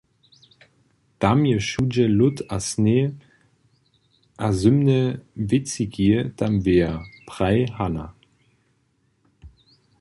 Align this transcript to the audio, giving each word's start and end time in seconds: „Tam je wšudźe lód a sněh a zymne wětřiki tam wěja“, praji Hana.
„Tam 1.21 1.39
je 1.49 1.55
wšudźe 1.63 2.05
lód 2.17 2.37
a 2.55 2.57
sněh 2.69 3.09
a 4.45 4.47
zymne 4.59 4.99
wětřiki 5.49 6.09
tam 6.37 6.53
wěja“, 6.65 6.93
praji 7.27 7.61
Hana. 7.75 8.05